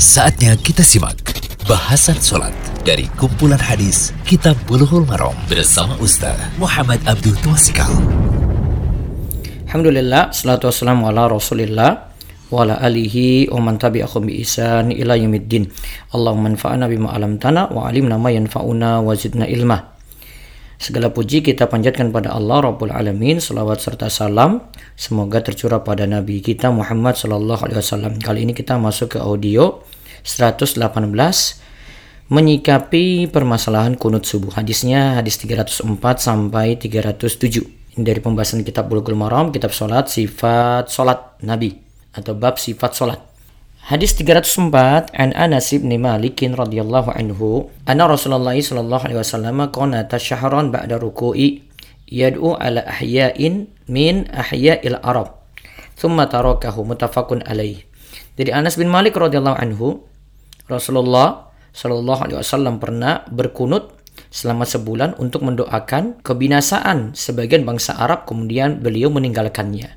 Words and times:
Saatnya 0.00 0.56
kita 0.56 0.80
simak 0.80 1.20
bahasan 1.68 2.16
sholat 2.16 2.56
dari 2.88 3.04
kumpulan 3.20 3.60
hadis 3.60 4.16
Kitab 4.24 4.56
Bulughul 4.64 5.04
Maram 5.04 5.36
bersama 5.44 5.92
Ustaz 6.00 6.40
Muhammad 6.56 7.04
Abdul 7.04 7.36
Twasikal. 7.44 7.92
Alhamdulillah, 9.68 10.32
salatu 10.32 10.72
wassalamu 10.72 11.04
ala 11.04 11.28
rasulillah 11.28 12.16
wa 12.48 12.64
ala 12.64 12.80
alihi 12.80 13.52
wa 13.52 13.60
man 13.60 13.76
tabi'ahum 13.76 14.24
bi 14.24 14.40
isan 14.40 14.88
ila 14.88 15.20
yaumiddin. 15.20 15.68
Allahumma 16.16 16.56
anfa'na 16.56 16.88
bima 16.88 17.12
alamtana 17.12 17.68
wa 17.68 17.84
alimna 17.84 18.16
ma 18.16 18.32
yanfa'una 18.32 19.04
wa 19.04 19.12
zidna 19.12 19.44
ilma. 19.52 19.99
Segala 20.80 21.12
puji 21.12 21.44
kita 21.44 21.68
panjatkan 21.68 22.08
pada 22.08 22.32
Allah 22.32 22.72
Rabbul 22.72 22.88
Alamin, 22.88 23.36
salawat 23.36 23.84
serta 23.84 24.08
salam 24.08 24.64
semoga 24.96 25.44
tercurah 25.44 25.84
pada 25.84 26.08
Nabi 26.08 26.40
kita 26.40 26.72
Muhammad 26.72 27.20
Sallallahu 27.20 27.68
Alaihi 27.68 27.84
Wasallam. 27.84 28.16
Kali 28.16 28.48
ini 28.48 28.56
kita 28.56 28.80
masuk 28.80 29.12
ke 29.12 29.18
audio 29.20 29.84
118 30.24 30.80
menyikapi 32.32 33.28
permasalahan 33.28 33.92
kunut 34.00 34.24
subuh. 34.24 34.56
Hadisnya 34.56 35.20
hadis 35.20 35.36
304 35.44 35.84
sampai 36.16 36.80
307. 36.80 38.00
Ini 38.00 38.00
dari 38.00 38.24
pembahasan 38.24 38.64
kitab 38.64 38.88
Bulughul 38.88 39.20
Maram, 39.20 39.52
kitab 39.52 39.76
salat, 39.76 40.08
sifat 40.08 40.88
salat 40.88 41.36
Nabi 41.44 41.76
atau 42.16 42.32
bab 42.32 42.56
sifat 42.56 42.96
salat. 42.96 43.29
Hadis 43.80 44.12
304 44.12 45.08
an 45.16 45.32
Anas 45.32 45.72
bin 45.72 45.88
Malik 45.96 46.44
radhiyallahu 46.44 47.16
anhu 47.16 47.72
anna 47.88 48.04
Rasulullah 48.04 48.52
sallallahu 48.52 49.08
alaihi 49.08 49.20
wasallam 49.24 49.56
qanata 49.72 50.20
syahran 50.20 50.68
ba'da 50.68 51.00
ruku'i 51.00 51.64
yad'u 52.04 52.60
ala 52.60 52.84
ahya'in 52.84 53.72
min 53.88 54.28
ahya'il 54.28 55.00
Arab 55.00 55.40
thumma 55.96 56.28
tarakahu 56.28 56.84
muttafaqun 56.84 57.40
alaih. 57.48 57.80
Dari 58.36 58.52
Anas 58.52 58.76
bin 58.76 58.92
Malik 58.92 59.16
radhiyallahu 59.16 59.56
anhu 59.56 60.04
Rasulullah 60.68 61.48
sallallahu 61.72 62.20
alaihi 62.28 62.36
wasallam 62.36 62.84
pernah 62.84 63.24
berkunut 63.32 63.96
selama 64.28 64.68
sebulan 64.68 65.16
untuk 65.16 65.40
mendoakan 65.40 66.20
kebinasaan 66.20 67.16
sebagian 67.16 67.64
bangsa 67.64 67.96
Arab 67.96 68.28
kemudian 68.28 68.84
beliau 68.84 69.08
meninggalkannya. 69.08 69.96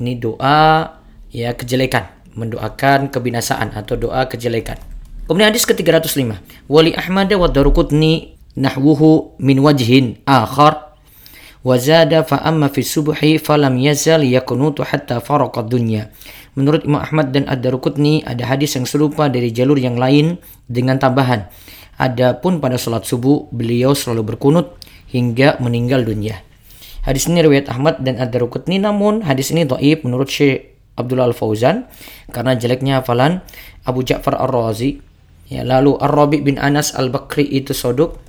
Ini 0.00 0.16
doa 0.16 0.96
ya 1.28 1.52
kejelekan 1.52 2.17
mendoakan 2.38 3.10
kebinasaan 3.10 3.74
atau 3.74 3.98
doa 3.98 4.30
kejelekan. 4.30 4.78
Kemudian 5.26 5.50
hadis 5.50 5.66
ke-305. 5.66 6.38
Wali 6.70 6.94
Ahmad 6.94 7.28
wa 7.34 7.50
Darukutni 7.50 8.38
nahwuhu 8.56 9.36
min 9.42 9.60
wajhin 9.60 10.22
akhar 10.24 10.96
wa 11.66 11.74
zada 11.76 12.22
fa 12.24 12.40
amma 12.42 12.70
fi 12.70 12.80
subhi 12.80 13.36
falam 13.36 13.76
yazal 13.76 14.22
yakunutu 14.22 14.86
hatta 14.86 15.20
faraqa 15.20 15.66
dunya. 15.66 16.08
Menurut 16.56 16.82
Imam 16.88 16.98
Ahmad 16.98 17.30
dan 17.30 17.46
Ad-Darukutni 17.46 18.26
ada 18.26 18.42
hadis 18.48 18.74
yang 18.74 18.88
serupa 18.88 19.30
dari 19.30 19.54
jalur 19.54 19.78
yang 19.78 19.94
lain 19.94 20.42
dengan 20.66 20.98
tambahan. 20.98 21.46
Adapun 21.98 22.58
pada 22.58 22.78
salat 22.78 23.06
subuh 23.06 23.46
beliau 23.54 23.94
selalu 23.94 24.34
berkunut 24.34 24.74
hingga 25.10 25.58
meninggal 25.62 26.02
dunia. 26.02 26.42
Hadis 27.06 27.30
ini 27.30 27.42
riwayat 27.46 27.70
Ahmad 27.70 28.02
dan 28.02 28.18
Ad-Darukutni 28.18 28.82
namun 28.82 29.22
hadis 29.22 29.54
ini 29.54 29.68
dhaif 29.68 30.02
menurut 30.02 30.30
Syekh 30.30 30.77
Abdullah 30.98 31.30
Al-Fauzan 31.30 31.86
karena 32.34 32.58
jeleknya 32.58 33.00
hafalan 33.00 33.40
Abu 33.86 34.02
Ja'far 34.02 34.34
Ar-Razi. 34.34 34.98
Ya, 35.48 35.64
lalu 35.64 35.96
Ar-Rabi 35.96 36.44
bin 36.44 36.60
Anas 36.60 36.92
Al-Bakri 36.92 37.46
itu 37.48 37.72
soduk, 37.72 38.20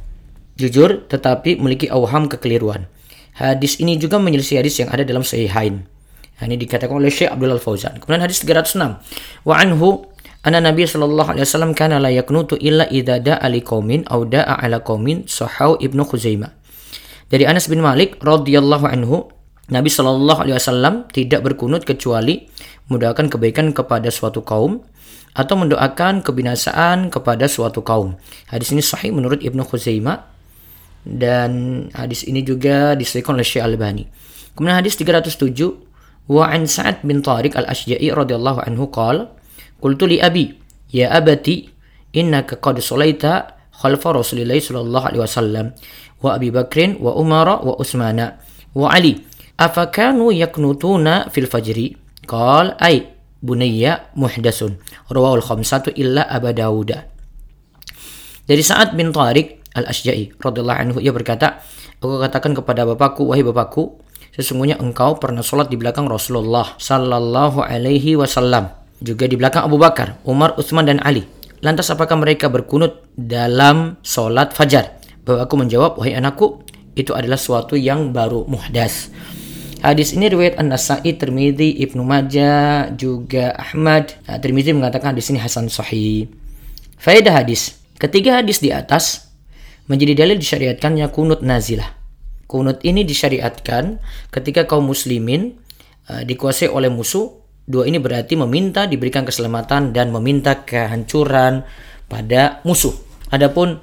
jujur 0.56 1.04
tetapi 1.12 1.60
memiliki 1.60 1.92
awham 1.92 2.32
kekeliruan. 2.32 2.88
Hadis 3.36 3.80
ini 3.84 4.00
juga 4.00 4.22
menyelisih 4.22 4.64
hadis 4.64 4.80
yang 4.80 4.88
ada 4.94 5.04
dalam 5.04 5.28
Sahihain. 5.28 5.84
Nah, 6.40 6.44
ini 6.48 6.56
dikatakan 6.56 6.96
oleh 6.96 7.12
Syekh 7.12 7.28
Abdullah 7.36 7.60
Al-Fauzan. 7.60 8.00
Kemudian 8.00 8.24
hadis 8.24 8.40
306. 8.48 9.04
Wa 9.44 9.60
anhu 9.60 10.08
anna 10.48 10.64
Nabi 10.64 10.88
sallallahu 10.88 11.36
alaihi 11.36 11.44
wasallam 11.44 11.76
kana 11.76 12.00
la 12.00 12.08
yaknutu 12.08 12.56
illa 12.56 12.88
idza 12.88 13.20
da'a 13.20 13.44
li 13.52 13.60
qaumin 13.60 14.08
aw 14.08 14.24
da'a 14.24 14.64
ala 14.64 14.80
qaumin 14.80 15.28
sahau 15.28 15.76
Ibnu 15.76 16.08
Khuzaimah. 16.08 16.56
Dari 17.28 17.44
Anas 17.44 17.68
bin 17.68 17.84
Malik 17.84 18.18
radhiyallahu 18.24 18.86
anhu 18.88 19.28
Nabi 19.70 19.90
Shallallahu 19.90 20.46
Alaihi 20.46 20.58
Wasallam 20.58 21.06
tidak 21.14 21.46
berkunut 21.46 21.86
kecuali 21.86 22.50
mendoakan 22.90 23.30
kebaikan 23.30 23.70
kepada 23.72 24.10
suatu 24.10 24.42
kaum 24.42 24.82
atau 25.38 25.56
mendoakan 25.56 26.26
kebinasaan 26.26 27.14
kepada 27.14 27.46
suatu 27.46 27.86
kaum. 27.86 28.18
Hadis 28.50 28.74
ini 28.74 28.82
sahih 28.82 29.14
menurut 29.14 29.46
Ibnu 29.46 29.62
Khuzaimah 29.62 30.26
dan 31.06 31.86
hadis 31.94 32.26
ini 32.26 32.42
juga 32.42 32.98
disahihkan 32.98 33.38
oleh 33.38 33.46
Syekh 33.46 33.64
Al-Albani. 33.64 34.10
Kemudian 34.58 34.82
hadis 34.82 34.98
307 34.98 35.48
wa 36.30 36.44
an 36.50 36.66
Sa'ad 36.66 37.06
bin 37.06 37.22
Tariq 37.22 37.54
Al-Asja'i 37.54 38.10
radhiyallahu 38.10 38.66
anhu 38.66 38.90
qala 38.90 39.34
qultu 39.80 40.10
li 40.10 40.18
abi 40.20 40.54
ya 40.90 41.14
abati 41.14 41.70
innaka 42.14 42.58
qad 42.58 42.82
salaita 42.82 43.58
khalfa 43.80 44.12
Rasulillah 44.12 44.58
sallallahu 44.60 45.06
alaihi 45.14 45.24
wasallam 45.24 45.66
wa 46.20 46.36
Abi 46.36 46.52
Bakrin 46.52 47.00
wa 47.00 47.16
Umar 47.16 47.64
wa 47.64 47.80
Utsmana 47.80 48.42
wa 48.76 48.92
Ali 48.92 49.24
afakanu 49.60 50.32
yaknutuna 50.32 51.28
fil 51.28 51.52
fajri 51.52 52.00
qal 52.24 52.80
ay 52.80 53.12
bunayya 53.44 54.08
muhdasun 54.16 54.80
rawahul 55.12 55.44
khamsatu 55.44 55.92
illa 56.00 56.24
Abu 56.32 56.56
Dawud 56.56 56.96
dari 58.48 58.64
Sa'ad 58.64 58.96
bin 58.96 59.12
Tariq 59.12 59.76
al-Asja'i 59.76 60.32
radhiyallahu 60.40 60.80
anhu 60.80 60.98
ia 61.04 61.12
berkata 61.12 61.60
aku 62.00 62.24
katakan 62.24 62.56
kepada 62.56 62.88
bapakku 62.88 63.28
wahai 63.28 63.44
bapakku 63.44 64.00
sesungguhnya 64.32 64.80
engkau 64.80 65.20
pernah 65.20 65.44
sholat 65.44 65.68
di 65.68 65.76
belakang 65.76 66.08
Rasulullah 66.08 66.80
sallallahu 66.80 67.60
alaihi 67.60 68.16
wasallam 68.16 68.80
juga 69.00 69.32
di 69.32 69.40
belakang 69.40 69.64
Abu 69.64 69.80
Bakar, 69.80 70.20
Umar, 70.28 70.60
Utsman 70.60 70.84
dan 70.84 71.00
Ali. 71.00 71.24
Lantas 71.64 71.88
apakah 71.92 72.20
mereka 72.20 72.52
berkunut 72.52 73.08
dalam 73.16 74.00
sholat 74.04 74.52
fajar? 74.52 75.00
Bapakku 75.24 75.56
menjawab, 75.56 76.00
wahai 76.00 76.16
anakku, 76.16 76.64
itu 76.96 77.16
adalah 77.16 77.40
suatu 77.40 77.80
yang 77.80 78.12
baru 78.12 78.44
muhdas. 78.48 79.12
Hadis 79.80 80.12
ini 80.12 80.28
riwayat 80.28 80.60
An-Nasa'i, 80.60 81.16
Tirmidzi, 81.16 81.80
Ibnu 81.88 82.04
Majah, 82.04 82.92
juga 83.00 83.56
Ahmad. 83.56 84.12
Nah, 84.28 84.36
Tirmidzi 84.36 84.76
mengatakan 84.76 85.16
di 85.16 85.24
sini 85.24 85.40
hasan 85.40 85.72
sahih. 85.72 86.28
Faedah 87.00 87.40
hadis. 87.40 87.80
Ketiga 87.96 88.44
hadis 88.44 88.60
di 88.60 88.76
atas 88.76 89.32
menjadi 89.88 90.20
dalil 90.20 90.36
disyariatkannya 90.36 91.08
kunut 91.16 91.40
nazilah. 91.40 91.96
Kunut 92.44 92.84
ini 92.84 93.08
disyariatkan 93.08 94.04
ketika 94.36 94.68
kaum 94.68 94.84
muslimin 94.84 95.56
uh, 96.12 96.28
dikuasai 96.28 96.68
oleh 96.68 96.92
musuh. 96.92 97.40
Dua 97.70 97.88
ini 97.88 98.02
berarti 98.02 98.36
meminta 98.36 98.84
diberikan 98.84 99.24
keselamatan 99.24 99.96
dan 99.96 100.12
meminta 100.12 100.66
kehancuran 100.66 101.64
pada 102.12 102.60
musuh. 102.68 102.92
Adapun 103.30 103.80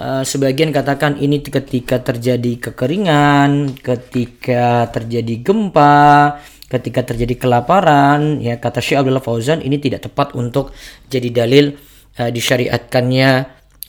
Uh, 0.00 0.24
sebagian 0.24 0.72
katakan 0.72 1.20
ini 1.20 1.44
ketika 1.44 2.00
terjadi 2.00 2.56
kekeringan, 2.56 3.76
ketika 3.84 4.88
terjadi 4.88 5.44
gempa, 5.44 6.40
ketika 6.72 7.04
terjadi 7.04 7.36
kelaparan, 7.36 8.40
ya 8.40 8.56
kata 8.56 8.80
Syekh 8.80 8.96
Abdullah 9.04 9.20
Fauzan 9.20 9.60
ini 9.60 9.76
tidak 9.76 10.08
tepat 10.08 10.32
untuk 10.32 10.72
jadi 11.12 11.44
dalil 11.44 11.76
uh, 12.16 12.32
disyariatkannya 12.32 13.30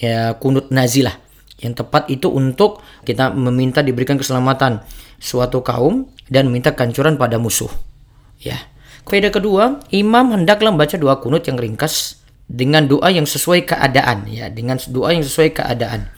ya 0.04 0.36
kunut 0.36 0.68
nazilah. 0.68 1.16
Yang 1.64 1.88
tepat 1.88 2.12
itu 2.12 2.28
untuk 2.28 2.84
kita 3.08 3.32
meminta 3.32 3.80
diberikan 3.80 4.20
keselamatan 4.20 4.84
suatu 5.16 5.64
kaum 5.64 6.12
dan 6.28 6.52
meminta 6.52 6.76
kehancuran 6.76 7.16
pada 7.16 7.40
musuh. 7.40 7.72
Ya. 8.44 8.60
Kaidah 9.08 9.32
kedua, 9.32 9.80
imam 9.96 10.36
hendaklah 10.36 10.76
membaca 10.76 11.00
doa 11.00 11.24
kunut 11.24 11.48
yang 11.48 11.56
ringkas 11.56 12.21
dengan 12.52 12.84
doa 12.84 13.08
yang 13.08 13.24
sesuai 13.24 13.64
keadaan 13.64 14.28
ya 14.28 14.52
dengan 14.52 14.76
doa 14.92 15.16
yang 15.16 15.24
sesuai 15.24 15.56
keadaan. 15.56 16.12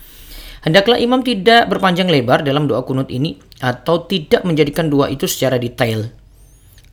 Hendaklah 0.66 0.98
imam 0.98 1.22
tidak 1.22 1.70
berpanjang 1.70 2.10
lebar 2.10 2.42
dalam 2.42 2.66
doa 2.66 2.82
kunut 2.82 3.06
ini 3.12 3.38
atau 3.62 4.02
tidak 4.02 4.42
menjadikan 4.42 4.90
doa 4.90 5.06
itu 5.06 5.30
secara 5.30 5.60
detail. 5.62 6.10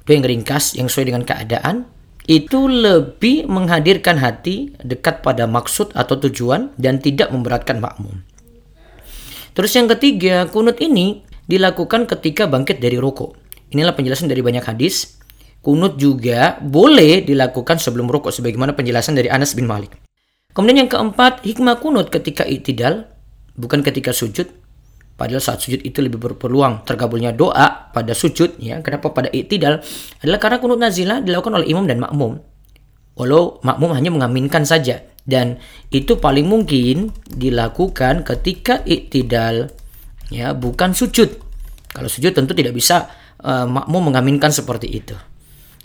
Doa 0.05 0.13
yang 0.13 0.27
ringkas 0.27 0.77
yang 0.77 0.85
sesuai 0.85 1.09
dengan 1.09 1.23
keadaan 1.25 1.89
itu 2.29 2.69
lebih 2.69 3.49
menghadirkan 3.49 4.21
hati 4.21 4.77
dekat 4.85 5.25
pada 5.25 5.49
maksud 5.49 5.89
atau 5.97 6.21
tujuan 6.21 6.69
dan 6.77 7.01
tidak 7.01 7.33
memberatkan 7.33 7.81
makmum. 7.81 8.21
Terus 9.57 9.71
yang 9.73 9.89
ketiga 9.89 10.45
kunut 10.51 10.77
ini 10.77 11.25
dilakukan 11.49 12.05
ketika 12.05 12.45
bangkit 12.45 12.77
dari 12.77 13.01
rokok 13.01 13.41
inilah 13.71 13.95
penjelasan 13.95 14.27
dari 14.27 14.43
banyak 14.43 14.61
hadis 14.67 15.17
Kunut 15.61 16.01
juga 16.01 16.57
boleh 16.57 17.21
dilakukan 17.21 17.77
sebelum 17.77 18.09
rukuk 18.09 18.33
sebagaimana 18.33 18.73
penjelasan 18.73 19.13
dari 19.13 19.29
Anas 19.29 19.53
bin 19.53 19.69
Malik. 19.69 19.93
Kemudian 20.57 20.83
yang 20.83 20.91
keempat, 20.91 21.45
hikmah 21.45 21.77
kunut 21.77 22.09
ketika 22.09 22.43
itidal 22.43 23.07
bukan 23.53 23.85
ketika 23.85 24.09
sujud. 24.11 24.49
Padahal 25.15 25.37
saat 25.37 25.61
sujud 25.61 25.85
itu 25.85 26.01
lebih 26.01 26.17
berpeluang 26.17 26.81
tergabulnya 26.81 27.29
doa 27.29 27.93
pada 27.93 28.17
sujud 28.17 28.57
ya. 28.57 28.81
Kenapa 28.81 29.13
pada 29.13 29.29
itidal? 29.29 29.85
Adalah 30.25 30.39
karena 30.41 30.57
kunut 30.57 30.81
nazilah 30.81 31.21
dilakukan 31.21 31.61
oleh 31.61 31.69
imam 31.69 31.85
dan 31.85 32.01
makmum. 32.01 32.41
Walau 33.13 33.61
makmum 33.61 33.93
hanya 33.93 34.09
mengaminkan 34.09 34.65
saja 34.65 35.05
dan 35.29 35.61
itu 35.93 36.17
paling 36.17 36.49
mungkin 36.49 37.13
dilakukan 37.29 38.25
ketika 38.25 38.81
itidal 38.81 39.69
ya, 40.33 40.57
bukan 40.57 40.97
sujud. 40.97 41.37
Kalau 41.91 42.09
sujud 42.09 42.33
tentu 42.33 42.57
tidak 42.57 42.73
bisa 42.73 43.13
uh, 43.45 43.69
makmum 43.69 44.09
mengaminkan 44.09 44.49
seperti 44.49 44.89
itu. 44.89 45.13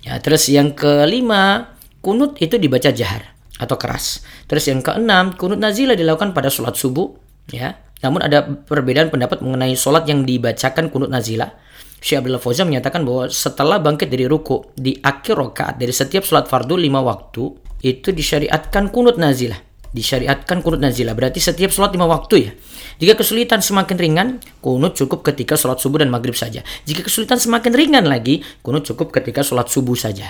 Ya, 0.07 0.23
terus 0.23 0.47
yang 0.47 0.79
kelima, 0.79 1.75
kunut 1.99 2.39
itu 2.39 2.55
dibaca 2.57 2.95
jahar. 2.95 3.35
atau 3.57 3.81
keras. 3.81 4.21
Terus 4.45 4.69
yang 4.69 4.85
keenam, 4.85 5.33
kunut 5.33 5.57
nazilah 5.57 5.97
dilakukan 5.97 6.37
pada 6.37 6.53
sholat 6.53 6.77
subuh, 6.77 7.09
ya. 7.49 7.81
Namun 8.05 8.21
ada 8.21 8.45
perbedaan 8.45 9.09
pendapat 9.09 9.41
mengenai 9.41 9.73
sholat 9.73 10.05
yang 10.05 10.29
dibacakan 10.29 10.93
kunut 10.93 11.09
nazilah. 11.09 11.57
Syekh 11.97 12.21
Abdullah 12.21 12.43
Fauzan 12.43 12.69
menyatakan 12.69 13.09
bahwa 13.09 13.33
setelah 13.33 13.81
bangkit 13.81 14.13
dari 14.13 14.29
ruku 14.29 14.77
di 14.77 15.01
akhir 15.01 15.41
rakaat 15.41 15.81
dari 15.81 15.89
setiap 15.89 16.23
sholat 16.29 16.45
fardu 16.45 16.77
lima 16.77 17.01
waktu 17.01 17.57
itu 17.81 18.13
disyariatkan 18.13 18.93
kunut 18.93 19.17
nazilah. 19.17 19.57
Disyariatkan 19.97 20.61
kunut 20.61 20.77
nazilah 20.77 21.17
berarti 21.17 21.41
setiap 21.41 21.73
sholat 21.73 21.97
lima 21.97 22.05
waktu 22.05 22.35
ya. 22.37 22.53
Jika 23.01 23.17
kesulitan 23.17 23.65
semakin 23.65 23.97
ringan, 23.97 24.29
kunut 24.61 24.93
cukup 24.93 25.25
ketika 25.25 25.57
sholat 25.57 25.81
subuh 25.81 26.05
dan 26.05 26.13
maghrib 26.13 26.37
saja. 26.37 26.61
Jika 26.85 27.09
kesulitan 27.09 27.41
semakin 27.41 27.73
ringan 27.73 28.05
lagi, 28.05 28.45
kunut 28.61 28.85
cukup 28.85 29.09
ketika 29.09 29.41
sholat 29.41 29.73
subuh 29.73 29.97
saja. 29.97 30.29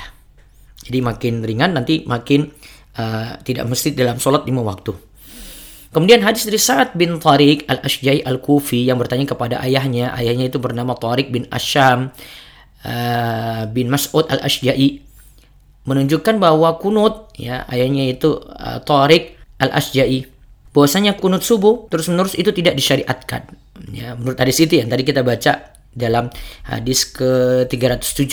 Jadi 0.86 1.02
makin 1.02 1.42
ringan 1.42 1.74
nanti 1.74 2.06
makin 2.06 2.46
uh, 2.94 3.42
tidak 3.42 3.66
mesti 3.66 3.90
dalam 3.90 4.22
sholat 4.22 4.46
lima 4.46 4.62
waktu. 4.62 4.94
Kemudian 5.90 6.22
hadis 6.22 6.46
dari 6.46 6.62
Sa'ad 6.62 6.94
bin 6.94 7.18
Tariq 7.18 7.66
al-Ashjai 7.66 8.22
al-Kufi 8.22 8.86
yang 8.86 9.02
bertanya 9.02 9.26
kepada 9.34 9.58
ayahnya. 9.66 10.14
Ayahnya 10.14 10.46
itu 10.46 10.62
bernama 10.62 10.94
Tariq 10.94 11.34
bin 11.34 11.50
Asyam 11.50 12.14
uh, 12.86 13.62
bin 13.66 13.90
Mas'ud 13.90 14.30
al-Ashjai. 14.30 15.02
Menunjukkan 15.86 16.38
bahwa 16.38 16.78
kunut, 16.78 17.34
ya 17.34 17.66
ayahnya 17.66 18.14
itu 18.14 18.38
uh, 18.38 18.78
Tariq 18.86 19.35
al-Ashjai. 19.62 20.28
Bahwasanya 20.72 21.16
kunut 21.16 21.40
subuh 21.40 21.88
terus-menerus 21.88 22.36
itu 22.36 22.52
tidak 22.52 22.76
disyariatkan. 22.76 23.48
Ya, 23.92 24.12
menurut 24.12 24.36
hadis 24.36 24.60
itu 24.60 24.76
yang 24.76 24.92
tadi 24.92 25.08
kita 25.08 25.24
baca 25.24 25.72
dalam 25.96 26.28
hadis 26.68 27.08
ke-307. 27.16 28.32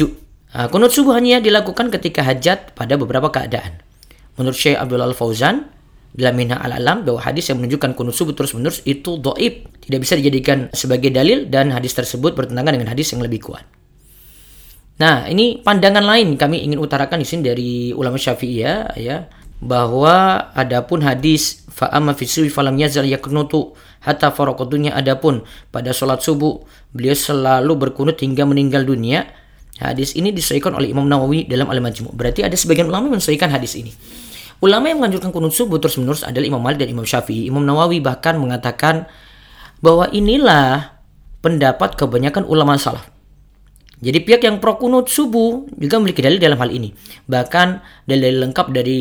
Uh, 0.53 0.67
kunut 0.67 0.91
subuh 0.91 1.15
hanya 1.15 1.39
dilakukan 1.39 1.87
ketika 1.89 2.21
hajat 2.21 2.75
pada 2.75 2.99
beberapa 2.99 3.31
keadaan. 3.31 3.79
Menurut 4.35 4.59
Syekh 4.59 4.75
Abdullah 4.75 5.07
Al-Fauzan, 5.07 5.71
dalam 6.13 6.37
minha 6.37 6.61
al-alam 6.61 7.01
bahwa 7.01 7.19
hadis 7.25 7.49
yang 7.49 7.57
menunjukkan 7.57 7.97
kunut 7.97 8.13
subuh 8.13 8.37
terus 8.37 8.53
menerus 8.53 8.85
itu 8.85 9.17
doib 9.17 9.65
tidak 9.81 9.99
bisa 10.05 10.13
dijadikan 10.13 10.69
sebagai 10.69 11.09
dalil 11.09 11.49
dan 11.49 11.73
hadis 11.73 11.97
tersebut 11.97 12.37
bertentangan 12.37 12.77
dengan 12.77 12.93
hadis 12.93 13.09
yang 13.17 13.25
lebih 13.25 13.41
kuat. 13.41 13.65
Nah 15.01 15.25
ini 15.25 15.65
pandangan 15.65 16.05
lain 16.05 16.37
kami 16.37 16.61
ingin 16.61 16.77
utarakan 16.77 17.17
di 17.17 17.25
sini 17.25 17.41
dari 17.41 17.71
ulama 17.97 18.21
syafi'iyah 18.21 18.93
ya 19.01 19.25
bahwa 19.63 20.51
adapun 20.51 21.00
hadis 21.00 21.63
fa'ama 21.71 22.12
fi 22.13 22.27
falam 22.51 22.75
yazal 22.75 23.07
yaknutu 23.07 23.71
hatta 24.04 24.36
faraqatunya 24.36 24.92
adapun 24.92 25.48
pada 25.71 25.95
sholat 25.95 26.19
subuh 26.19 26.60
beliau 26.92 27.15
selalu 27.15 27.74
berkunut 27.80 28.19
hingga 28.19 28.44
meninggal 28.44 28.83
dunia 28.83 29.31
hadis 29.80 30.19
ini 30.19 30.36
disesuaikan 30.36 30.75
oleh 30.75 30.92
Imam 30.92 31.07
Nawawi 31.07 31.48
dalam 31.48 31.71
Al-Majmu' 31.71 32.12
berarti 32.12 32.44
ada 32.44 32.54
sebagian 32.60 32.92
ulama 32.92 33.07
yang 33.07 33.18
menyesuaikan 33.18 33.48
hadis 33.48 33.80
ini 33.80 33.95
Ulama 34.63 34.88
yang 34.88 35.04
menganjurkan 35.04 35.36
kunut 35.36 35.51
subuh 35.51 35.75
terus 35.75 36.00
menerus 36.00 36.24
adalah 36.24 36.48
Imam 36.48 36.63
Malik 36.63 36.80
dan 36.80 36.88
Imam 36.88 37.04
Syafi'i. 37.04 37.51
Imam 37.51 37.68
Nawawi 37.68 38.00
bahkan 38.00 38.39
mengatakan 38.39 39.12
bahwa 39.83 40.07
inilah 40.15 41.04
pendapat 41.44 42.00
kebanyakan 42.00 42.48
ulama 42.48 42.80
salaf. 42.80 43.12
Jadi 44.03 44.19
pihak 44.19 44.44
yang 44.44 44.59
pro 44.59 44.75
kunut 44.75 45.07
subuh 45.07 45.63
juga 45.79 45.95
memiliki 45.95 46.19
dalil 46.19 46.35
dalam 46.35 46.59
hal 46.59 46.75
ini. 46.75 46.91
Bahkan 47.23 47.67
dalil 48.03 48.44
lengkap 48.44 48.75
dari 48.75 49.00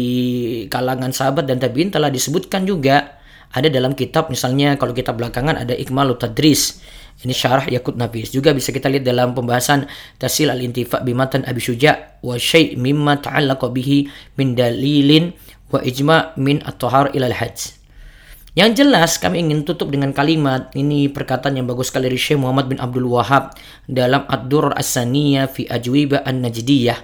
kalangan 0.71 1.11
sahabat 1.11 1.51
dan 1.51 1.59
tabiin 1.59 1.91
telah 1.91 2.07
disebutkan 2.07 2.63
juga 2.63 3.19
ada 3.51 3.67
dalam 3.67 3.99
kitab 3.99 4.31
misalnya 4.31 4.79
kalau 4.79 4.95
kitab 4.95 5.19
belakangan 5.19 5.59
ada 5.59 5.75
Ikmalut 5.75 6.23
Tadris 6.23 6.81
ini 7.21 7.35
syarah 7.35 7.69
Yakut 7.69 7.99
Nafis. 7.99 8.33
Juga 8.33 8.57
bisa 8.57 8.71
kita 8.71 8.89
lihat 8.89 9.05
dalam 9.05 9.37
pembahasan 9.37 9.91
Tasil 10.17 10.49
al-Intifa 10.49 11.05
bimatan 11.05 11.45
Abi 11.45 11.61
Syuja 11.61 12.19
wa 12.25 12.41
syai' 12.41 12.79
mimma 12.79 13.21
ta'allaqa 13.21 13.69
bihi 13.69 14.09
min 14.41 14.57
dalilin 14.57 15.35
wa 15.69 15.85
ijma' 15.85 16.39
min 16.41 16.65
at-tahar 16.65 17.13
ila 17.13 17.27
al-hajj. 17.29 17.82
Yang 18.53 18.85
jelas 18.85 19.17
kami 19.17 19.41
ingin 19.41 19.65
tutup 19.65 19.89
dengan 19.89 20.13
kalimat 20.13 20.69
ini 20.77 21.09
perkataan 21.09 21.57
yang 21.57 21.65
bagus 21.65 21.89
sekali 21.89 22.13
dari 22.13 22.21
Syekh 22.21 22.37
Muhammad 22.37 22.69
bin 22.69 22.77
Abdul 22.77 23.09
Wahab 23.09 23.57
dalam 23.89 24.29
Ad-Durr 24.29 24.77
As-Saniyah 24.77 25.49
fi 25.49 25.65
Ajwiba 25.65 26.21
An-Najdiyah. 26.21 26.99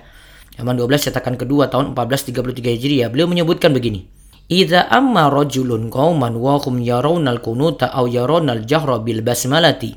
Halaman 0.61 0.77
12 0.77 1.09
cetakan 1.09 1.41
kedua 1.41 1.73
tahun 1.73 1.97
1433 1.97 2.53
Hijriah. 2.77 3.09
Beliau 3.09 3.33
menyebutkan 3.33 3.73
begini. 3.73 4.05
Idza 4.53 4.93
amma 4.93 5.33
rajulun 5.33 5.89
qauman 5.89 6.37
wa 6.37 6.61
hum 6.61 6.85
yarawna 6.85 7.41
al-qunuta 7.41 7.97
aw 7.97 8.05
yarawna 8.05 8.53
al-jahra 8.53 9.01
bil 9.01 9.25
basmalati 9.25 9.97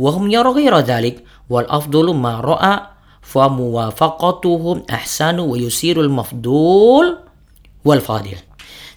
wa 0.00 0.16
hum 0.16 0.32
yara 0.32 0.48
ghaira 0.56 0.80
dhalik 0.80 1.24
wal 1.52 1.68
afdalu 1.68 2.16
ma 2.16 2.40
ra'a 2.40 2.96
fa 3.20 3.52
muwafaqatuhum 3.52 4.88
ahsanu 4.88 5.44
wa 5.44 5.56
yusirul 5.60 6.08
mafdul 6.08 7.20
wal 7.84 8.00
fadil. 8.00 8.40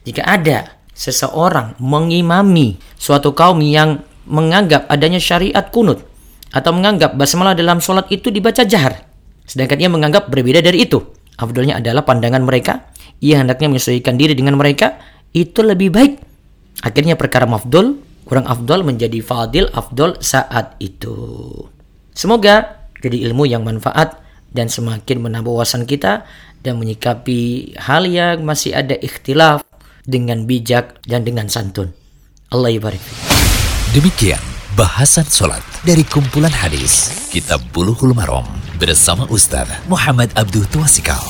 Jika 0.07 0.23
ada 0.23 0.82
seseorang 0.93 1.77
mengimami 1.81 2.77
suatu 2.97 3.33
kaum 3.33 3.59
yang 3.59 4.05
menganggap 4.29 4.87
adanya 4.87 5.19
syariat 5.19 5.67
kunut 5.67 6.05
atau 6.53 6.71
menganggap 6.71 7.17
basmalah 7.17 7.57
dalam 7.57 7.81
sholat 7.81 8.07
itu 8.13 8.29
dibaca 8.29 8.61
jahar, 8.63 9.03
sedangkan 9.43 9.77
ia 9.81 9.89
menganggap 9.89 10.29
berbeda 10.29 10.61
dari 10.61 10.85
itu. 10.85 11.01
Afdolnya 11.33 11.81
adalah 11.81 12.05
pandangan 12.05 12.45
mereka, 12.45 12.93
ia 13.17 13.41
hendaknya 13.41 13.73
menyesuaikan 13.73 14.15
diri 14.21 14.37
dengan 14.37 14.53
mereka, 14.53 15.01
itu 15.33 15.65
lebih 15.65 15.89
baik. 15.89 16.21
Akhirnya 16.85 17.17
perkara 17.17 17.49
mafdul, 17.49 17.97
kurang 18.29 18.45
afdol 18.45 18.85
menjadi 18.85 19.17
fadil 19.25 19.65
afdol 19.73 20.21
saat 20.21 20.77
itu. 20.77 21.17
Semoga 22.13 22.85
jadi 23.01 23.25
ilmu 23.33 23.49
yang 23.49 23.65
manfaat 23.65 24.21
dan 24.53 24.69
semakin 24.69 25.25
menambah 25.25 25.49
wawasan 25.49 25.89
kita 25.89 26.23
dan 26.61 26.77
menyikapi 26.77 27.73
hal 27.81 28.05
yang 28.05 28.45
masih 28.45 28.77
ada 28.77 28.93
ikhtilaf 28.93 29.65
dengan 30.03 30.43
bijak 30.47 31.03
dan 31.07 31.23
dengan 31.27 31.47
santun. 31.47 31.91
Allah 32.53 32.71
ibarik. 32.71 33.01
Demikian 33.93 34.41
bahasan 34.73 35.25
sholat 35.29 35.61
dari 35.85 36.01
kumpulan 36.01 36.53
hadis 36.53 37.13
Kitab 37.29 37.61
Bulughul 37.69 38.13
Maram 38.17 38.45
bersama 38.81 39.29
Ustaz 39.29 39.69
Muhammad 39.85 40.33
Abdul 40.33 40.65
Tuasikal. 40.69 41.21